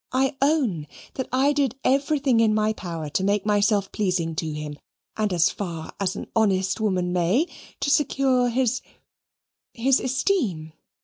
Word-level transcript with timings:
"I 0.11 0.35
own 0.41 0.87
that 1.13 1.29
I 1.31 1.53
did 1.53 1.75
everything 1.83 2.39
in 2.39 2.55
my 2.55 2.73
power 2.73 3.07
to 3.09 3.23
make 3.23 3.45
myself 3.45 3.91
pleasing 3.91 4.33
to 4.37 4.51
him, 4.51 4.79
and 5.15 5.31
as 5.31 5.51
far 5.51 5.93
as 5.99 6.15
an 6.15 6.25
honest 6.35 6.79
woman 6.81 7.13
may, 7.13 7.45
to 7.81 7.89
secure 7.91 8.49
his 8.49 8.81
his 9.75 9.99
esteem. 9.99 10.73